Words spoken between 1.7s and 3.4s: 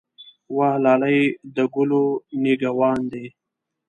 ګلو نګه وان دی.